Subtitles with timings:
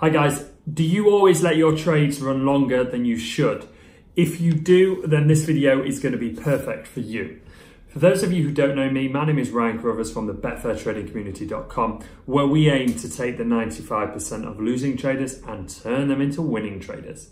[0.00, 3.68] Hi guys, do you always let your trades run longer than you should?
[4.16, 7.42] If you do, then this video is going to be perfect for you.
[7.88, 10.32] For those of you who don't know me, my name is Ryan Carruthers from the
[10.32, 16.40] BetfairTradingCommunity.com, where we aim to take the 95% of losing traders and turn them into
[16.40, 17.28] winning traders.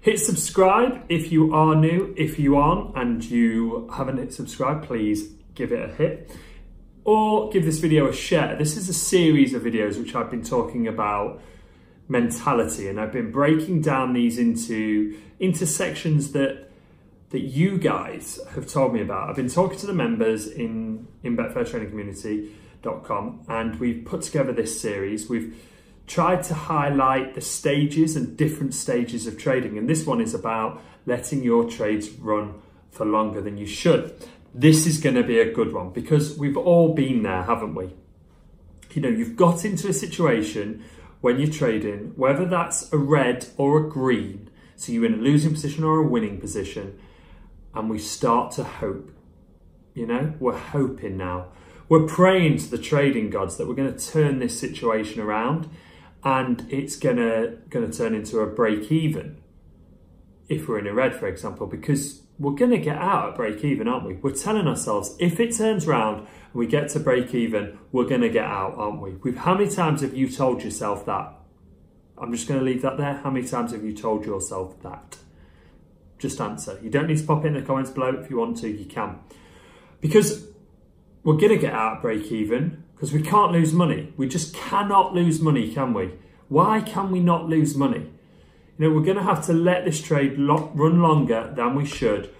[0.00, 2.12] Hit subscribe if you are new.
[2.16, 6.36] If you aren't and you haven't hit subscribe, please give it a hit.
[7.04, 8.56] Or give this video a share.
[8.56, 11.40] This is a series of videos which I've been talking about
[12.08, 16.68] mentality and I've been breaking down these into into sections that
[17.30, 19.30] that you guys have told me about.
[19.30, 25.28] I've been talking to the members in in betfairtradingcommunity.com and we've put together this series.
[25.28, 25.56] We've
[26.06, 30.82] tried to highlight the stages and different stages of trading and this one is about
[31.06, 32.54] letting your trades run
[32.90, 34.14] for longer than you should.
[34.54, 37.90] This is going to be a good one because we've all been there, haven't we?
[38.92, 40.84] You know, you've got into a situation
[41.24, 45.52] when you're trading, whether that's a red or a green, so you're in a losing
[45.52, 46.98] position or a winning position,
[47.72, 49.10] and we start to hope.
[49.94, 51.46] You know, we're hoping now.
[51.88, 55.70] We're praying to the trading gods that we're going to turn this situation around
[56.24, 59.36] and it's gonna gonna turn into a break even
[60.48, 63.64] if we're in a red, for example, because we're going to get out at break
[63.64, 64.14] even, aren't we?
[64.14, 68.20] We're telling ourselves if it turns round and we get to break even, we're going
[68.22, 69.12] to get out, aren't we?
[69.22, 71.32] We've, how many times have you told yourself that?
[72.18, 73.14] I'm just going to leave that there.
[73.14, 75.16] How many times have you told yourself that?
[76.18, 76.78] Just answer.
[76.82, 78.08] You don't need to pop it in the comments below.
[78.08, 79.18] If you want to, you can.
[80.00, 80.46] Because
[81.22, 84.12] we're going to get out at break even because we can't lose money.
[84.16, 86.12] We just cannot lose money, can we?
[86.48, 88.12] Why can we not lose money?
[88.76, 91.86] You know, we're going to have to let this trade lo run longer than we
[91.86, 92.34] should.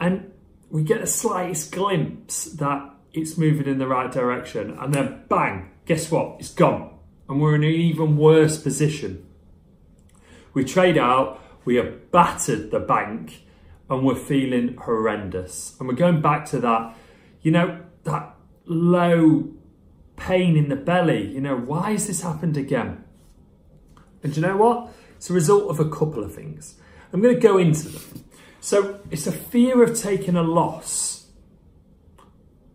[0.00, 0.32] And
[0.70, 4.76] we get a slightest glimpse that it's moving in the right direction.
[4.78, 6.36] And then bang, guess what?
[6.40, 6.98] It's gone.
[7.28, 9.26] And we're in an even worse position.
[10.54, 13.44] We trade out, we have battered the bank,
[13.88, 15.76] and we're feeling horrendous.
[15.78, 16.96] And we're going back to that,
[17.42, 18.34] you know, that
[18.66, 19.52] low
[20.16, 21.28] pain in the belly.
[21.28, 23.04] You know, why has this happened again?
[24.22, 24.92] And you know what?
[25.22, 26.74] It's a result of a couple of things.
[27.12, 28.24] I'm going to go into them.
[28.60, 31.28] So it's a fear of taking a loss,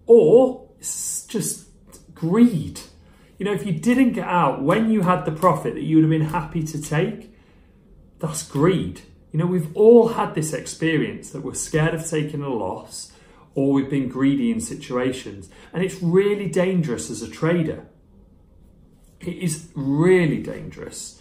[0.06, 1.68] or it's just
[2.14, 2.80] greed.
[3.38, 6.06] You know, if you didn't get out when you had the profit that you would
[6.06, 7.36] have been happy to take,
[8.20, 9.02] that's greed.
[9.34, 13.12] You know, we've all had this experience that we're scared of taking a loss
[13.56, 15.50] or we've been greedy in situations.
[15.74, 17.88] And it's really dangerous as a trader.
[19.20, 21.17] It is really dangerous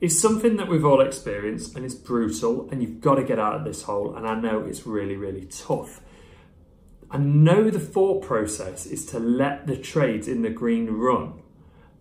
[0.00, 3.54] it's something that we've all experienced and it's brutal and you've got to get out
[3.54, 4.14] of this hole.
[4.14, 6.00] And I know it's really, really tough.
[7.10, 11.40] I know the thought process is to let the trades in the green run.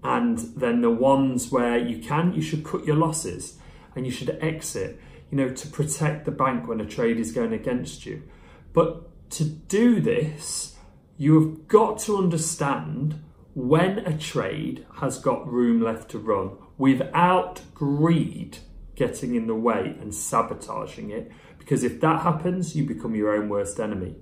[0.04, 3.58] And then the ones where you can, you should cut your losses
[3.96, 5.00] and you should exit,
[5.30, 8.24] you know, to protect the bank when a trade is going against you.
[8.74, 10.76] But to do this,
[11.18, 17.62] you have got to understand when a trade has got room left to run without
[17.74, 18.58] greed
[18.96, 21.32] getting in the way and sabotaging it.
[21.58, 24.16] Because if that happens, you become your own worst enemy.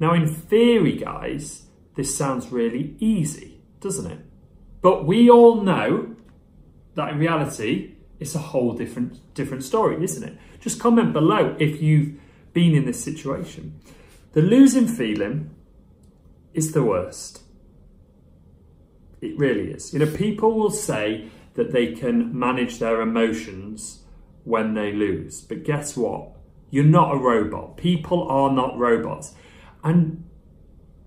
[0.00, 4.18] Now, in theory, guys, this sounds really easy, doesn't it?
[4.80, 6.16] But we all know
[6.94, 10.36] that in reality, it's a whole different different story, isn't it?
[10.60, 12.14] Just comment below if you've
[12.52, 13.80] been in this situation.
[14.32, 15.50] The losing feeling
[16.54, 17.42] is the worst.
[19.20, 19.92] It really is.
[19.92, 24.02] You know, people will say that they can manage their emotions
[24.44, 25.40] when they lose.
[25.40, 26.30] But guess what?
[26.70, 27.76] You're not a robot.
[27.76, 29.34] People are not robots.
[29.84, 30.24] And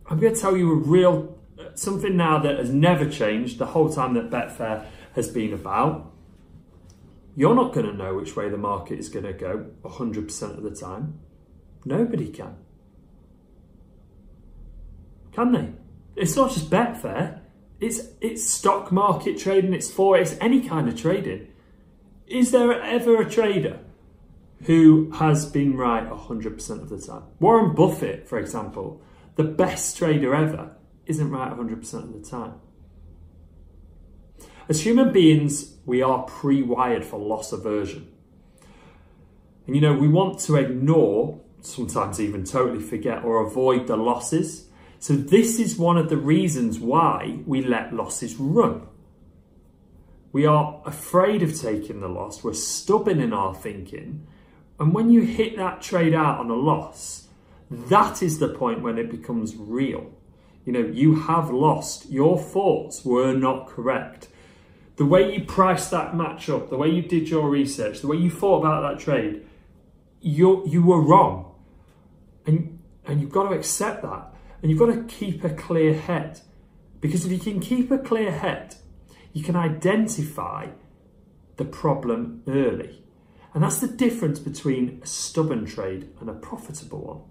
[0.08, 1.36] I'm going to tell you a real
[1.74, 6.12] something now that has never changed the whole time that Betfair has been about.
[7.36, 10.64] You're not going to know which way the market is going to go 100% of
[10.64, 11.20] the time.
[11.84, 12.56] Nobody can.
[15.34, 15.74] Can they?
[16.16, 17.42] It's not just Betfair.
[17.80, 21.47] It's it's stock market trading, it's forex, any kind of trading.
[22.28, 23.79] Is there ever a trader
[24.64, 27.23] who has been right 100% of the time?
[27.40, 29.02] Warren Buffett, for example,
[29.35, 32.53] the best trader ever, isn't right 100% of the time.
[34.67, 38.11] As human beings, we are pre wired for loss aversion.
[39.67, 44.67] And you know, we want to ignore, sometimes even totally forget or avoid the losses
[45.00, 48.88] so this is one of the reasons why we let losses run.
[50.32, 52.44] We are afraid of taking the loss.
[52.44, 54.28] We're stubborn in our thinking.
[54.80, 57.28] And when you hit that trade out on a loss,
[57.72, 60.12] that is the point when it becomes real.
[60.66, 62.09] You know, you have lost.
[62.09, 64.28] Your thoughts were not correct.
[64.98, 68.18] the way you priced that match up, the way you did your research, the way
[68.18, 69.46] you thought about that trade,
[70.22, 71.53] you you were wrong.
[72.46, 74.34] And and you've got to accept that.
[74.61, 76.41] And you've got to keep a clear head.
[77.02, 78.75] Because if you can keep a clear head,
[79.34, 80.67] you can identify
[81.57, 83.03] the problem early.
[83.53, 87.22] And that's the difference between a stubborn trade and a profitable one.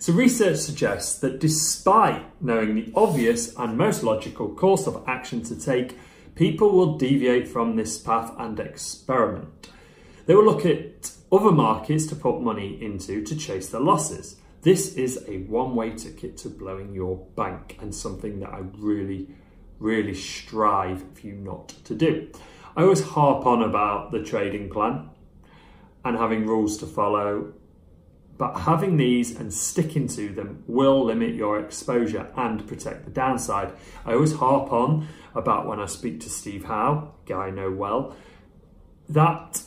[0.00, 5.60] So, research suggests that despite knowing the obvious and most logical course of action to
[5.60, 5.98] take,
[6.34, 9.70] people will deviate from this path and experiment.
[10.26, 14.36] They will look at other markets to put money into to chase their losses.
[14.62, 19.28] This is a one way ticket to blowing your bank and something that I really,
[19.78, 22.28] really strive for you not to do.
[22.76, 25.10] I always harp on about the trading plan
[26.04, 27.54] and having rules to follow
[28.38, 33.72] but having these and sticking to them will limit your exposure and protect the downside.
[34.06, 38.16] I always harp on about when I speak to Steve Howe, guy I know well,
[39.08, 39.62] that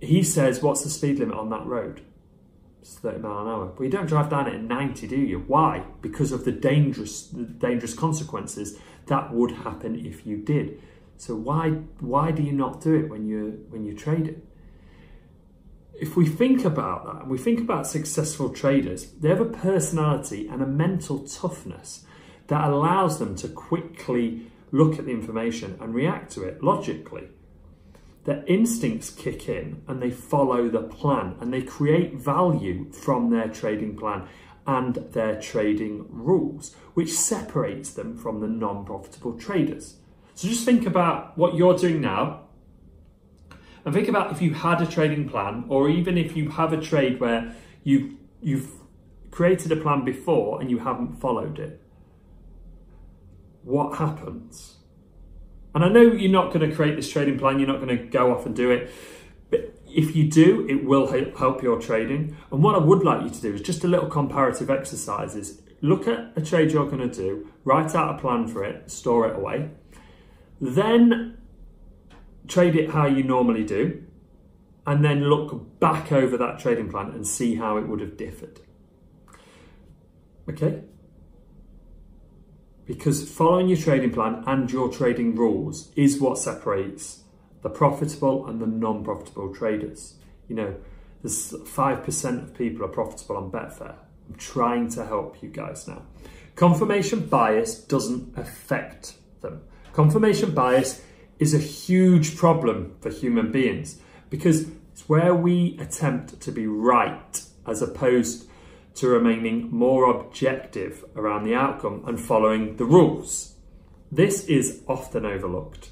[0.00, 2.02] he says, What's the speed limit on that road?
[2.88, 3.66] It's 30 mile an hour.
[3.66, 5.38] But you don't drive down it at 90, do you?
[5.46, 5.84] Why?
[6.00, 10.82] Because of the dangerous, the dangerous consequences that would happen if you did.
[11.16, 11.70] So why
[12.00, 14.44] why do you not do it when you when you trade it?
[16.00, 20.46] if we think about that and we think about successful traders, they have a personality
[20.46, 22.04] and a mental toughness
[22.46, 27.28] that allows them to quickly look at the information and react to it logically.
[28.28, 33.48] Their instincts kick in and they follow the plan and they create value from their
[33.48, 34.28] trading plan
[34.66, 39.96] and their trading rules, which separates them from the non profitable traders.
[40.34, 42.40] So just think about what you're doing now
[43.86, 46.80] and think about if you had a trading plan, or even if you have a
[46.82, 48.72] trade where you've, you've
[49.30, 51.80] created a plan before and you haven't followed it.
[53.62, 54.77] What happens?
[55.78, 58.04] And I know you're not going to create this trading plan, you're not going to
[58.04, 58.90] go off and do it.
[59.48, 62.36] But if you do, it will help your trading.
[62.50, 65.62] And what I would like you to do is just a little comparative exercises.
[65.80, 69.28] Look at a trade you're going to do, write out a plan for it, store
[69.28, 69.70] it away.
[70.60, 71.38] Then
[72.48, 74.02] trade it how you normally do,
[74.84, 78.58] and then look back over that trading plan and see how it would have differed.
[80.50, 80.82] Okay?
[82.88, 87.20] Because following your trading plan and your trading rules is what separates
[87.60, 90.14] the profitable and the non profitable traders.
[90.48, 90.74] You know,
[91.22, 93.94] there's 5% of people are profitable on Betfair.
[94.26, 96.00] I'm trying to help you guys now.
[96.56, 99.60] Confirmation bias doesn't affect them.
[99.92, 101.02] Confirmation bias
[101.38, 104.00] is a huge problem for human beings
[104.30, 108.47] because it's where we attempt to be right as opposed
[108.98, 113.54] to remaining more objective around the outcome and following the rules.
[114.10, 115.90] This is often overlooked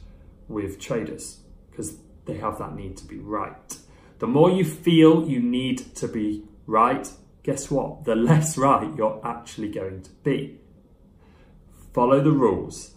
[0.48, 3.76] with traders because they have that need to be right.
[4.18, 7.10] The more you feel you need to be right,
[7.42, 8.04] guess what?
[8.04, 10.58] The less right you're actually going to be.
[11.92, 12.96] Follow the rules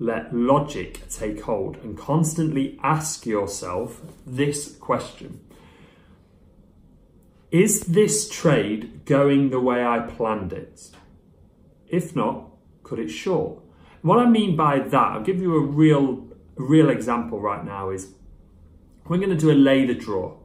[0.00, 5.40] let logic take hold and constantly ask yourself this question
[7.50, 10.90] Is this trade going the way I planned it?
[11.88, 12.48] If not,
[12.84, 13.60] cut it short.
[14.02, 18.14] What I mean by that, I'll give you a real, real example right now is
[19.08, 20.36] we're going to do a lay the draw.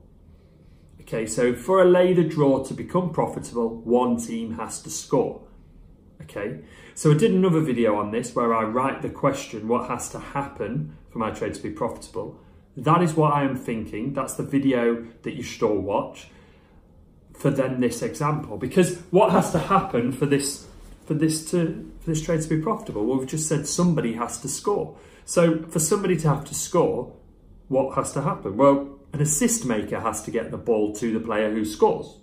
[1.01, 5.43] Okay, so for a lay the draw to become profitable, one team has to score.
[6.23, 6.61] Okay,
[6.95, 10.19] so I did another video on this where I write the question, what has to
[10.19, 12.39] happen for my trade to be profitable?
[12.75, 14.13] That is what I am thinking.
[14.13, 16.29] That's the video that you should all watch
[17.37, 18.57] for then this example.
[18.57, 20.67] Because what has to happen for this
[21.05, 23.05] for this to for this trade to be profitable?
[23.05, 24.97] Well, we've just said somebody has to score.
[25.25, 27.13] So for somebody to have to score,
[27.67, 28.57] what has to happen?
[28.57, 32.17] Well, an assist maker has to get the ball to the player who scores.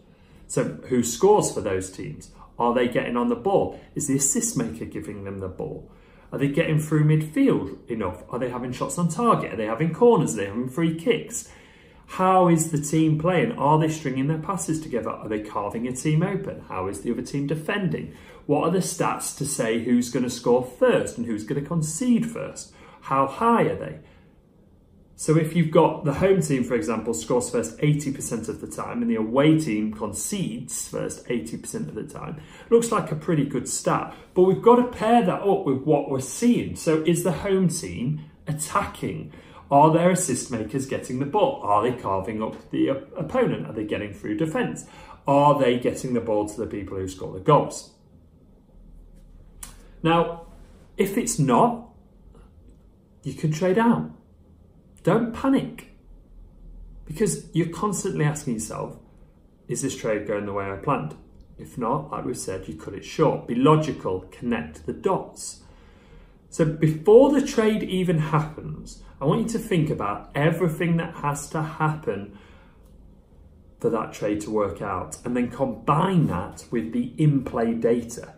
[0.46, 2.30] So who scores for those teams?
[2.58, 3.80] Are they getting on the ball?
[3.94, 5.90] Is the assist maker giving them the ball?
[6.30, 8.22] Are they getting through midfield enough?
[8.30, 9.52] Are they having shots on target?
[9.52, 10.34] Are they having corners?
[10.34, 11.50] Are they having free kicks?
[12.12, 13.52] How is the team playing?
[13.52, 15.08] Are they stringing their passes together?
[15.08, 16.62] Are they carving a team open?
[16.68, 18.14] How is the other team defending?
[18.44, 21.66] What are the stats to say who's going to score first and who's going to
[21.66, 22.74] concede first?
[23.00, 24.00] How high are they?
[25.16, 29.00] So if you've got the home team, for example, scores first 80% of the time
[29.00, 33.66] and the away team concedes first 80% of the time, looks like a pretty good
[33.66, 34.14] stat.
[34.34, 36.76] But we've got to pair that up with what we're seeing.
[36.76, 39.32] So is the home team attacking?
[39.72, 41.62] Are their assist makers getting the ball?
[41.62, 43.66] Are they carving up the uh, opponent?
[43.66, 44.84] Are they getting through defence?
[45.26, 47.92] Are they getting the ball to the people who score the goals?
[50.02, 50.48] Now,
[50.98, 51.88] if it's not,
[53.22, 54.10] you can trade out.
[55.04, 55.92] Don't panic
[57.06, 58.98] because you're constantly asking yourself,
[59.68, 61.16] is this trade going the way I planned?
[61.56, 63.46] If not, like we've said, you cut it short.
[63.46, 65.62] Be logical, connect the dots.
[66.52, 71.48] So before the trade even happens, I want you to think about everything that has
[71.48, 72.38] to happen
[73.80, 78.34] for that trade to work out and then combine that with the in-play data.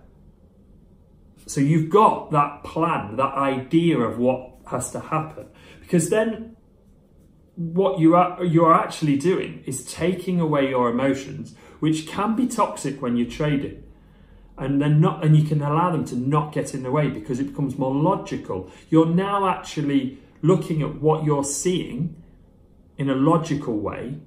[1.46, 5.48] So you've got that plan, that idea of what has to happen.
[5.80, 6.56] Because then
[7.56, 13.02] what you are you're actually doing is taking away your emotions, which can be toxic
[13.02, 13.82] when you're trading.
[14.56, 17.40] And then not and you can allow them to not get in the way because
[17.40, 18.70] it becomes more logical.
[18.88, 22.22] You're now actually looking at what you're seeing
[22.96, 24.20] in a logical way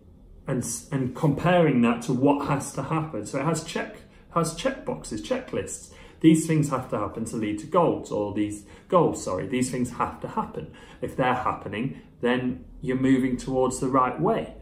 [0.45, 3.25] and, and comparing that to what has to happen.
[3.25, 3.97] So it has check
[4.31, 5.93] has check boxes, checklists.
[6.19, 9.91] These things have to happen to lead to goals, or these goals, sorry, these things
[9.91, 10.73] have to happen.
[11.01, 14.55] If they're happening, then you're moving towards the right way.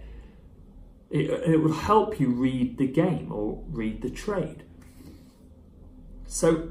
[1.09, 4.63] It, it will help you read the game or read the trade.
[6.27, 6.69] So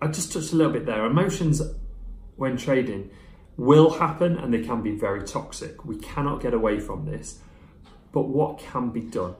[0.00, 1.04] I just touched a little bit there.
[1.04, 1.62] Emotions
[2.36, 3.10] when trading
[3.56, 5.84] will happen and they can be very toxic.
[5.84, 7.40] We cannot get away from this.
[8.12, 9.34] But what can be done?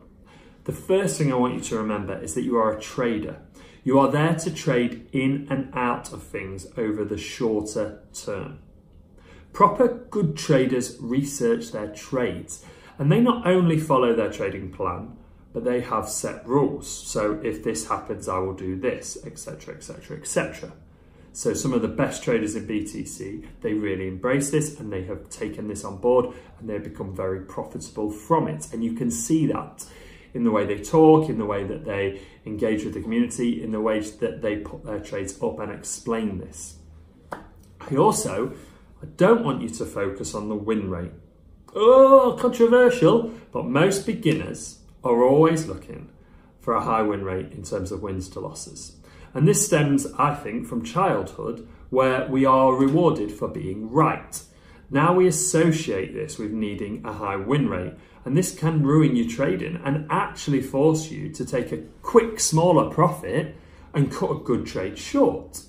[0.65, 3.41] The first thing I want you to remember is that you are a trader.
[3.83, 8.59] You are there to trade in and out of things over the shorter term.
[9.53, 12.65] Proper good traders research their trades
[12.99, 15.17] and they not only follow their trading plan,
[15.53, 16.89] but they have set rules.
[16.89, 20.73] So if this happens, I will do this, etc., etc., etc.
[21.33, 25.29] So some of the best traders in BTC, they really embrace this and they have
[25.29, 28.73] taken this on board and they've become very profitable from it.
[28.73, 29.87] And you can see that
[30.35, 33.71] in the way they talk, in the way that they engage with the community, in
[33.71, 36.77] the way that they put their trades up and explain this.
[37.33, 38.53] I also,
[39.03, 41.13] I don't want you to focus on the win rate.
[41.75, 46.11] Oh, controversial, but most beginners are always looking
[46.61, 48.97] for a high win rate in terms of wins to losses.
[49.33, 54.43] And this stems, I think, from childhood where we are rewarded for being right.
[54.91, 59.29] Now we associate this with needing a high win rate, and this can ruin your
[59.29, 63.57] trading and actually force you to take a quick, smaller profit
[63.95, 65.63] and cut a good trade short.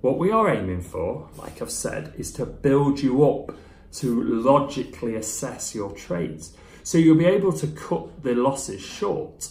[0.00, 3.56] What we are aiming for, like I've said, is to build you up
[3.94, 6.56] to logically assess your trades.
[6.84, 9.48] So you'll be able to cut the losses short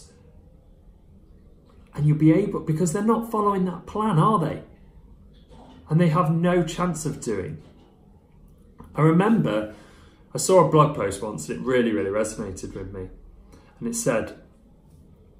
[1.92, 4.62] and you'll be able, because they're not following that plan, are they?
[5.90, 7.60] And they have no chance of doing.
[8.94, 9.74] I remember
[10.32, 13.10] I saw a blog post once and it really, really resonated with me.
[13.80, 14.38] And it said,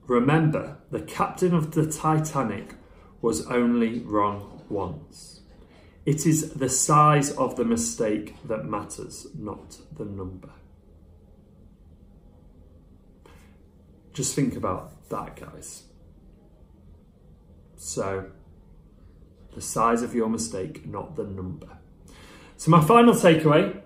[0.09, 2.75] Remember, the captain of the Titanic
[3.23, 5.43] was only wrong once.
[6.05, 10.51] It is the size of the mistake that matters, not the number.
[14.15, 15.83] Just think about that, guys.
[17.77, 18.31] So,
[19.55, 21.79] the size of your mistake, not the number.
[22.57, 23.83] So, my final takeaway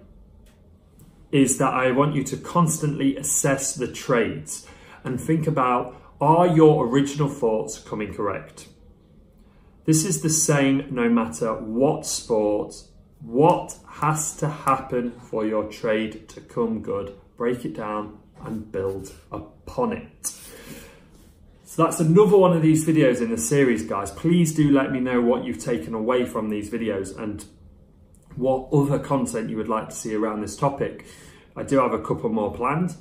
[1.33, 4.67] is that I want you to constantly assess the trades
[5.03, 8.69] and think about are your original thoughts coming correct?
[9.87, 12.75] This is the same no matter what sport,
[13.21, 17.15] what has to happen for your trade to come good.
[17.37, 20.33] Break it down and build upon it.
[21.65, 24.11] So that's another one of these videos in the series, guys.
[24.11, 27.45] Please do let me know what you've taken away from these videos and
[28.37, 31.07] what other content you would like to see around this topic.
[31.57, 32.97] I do have a couple more planned.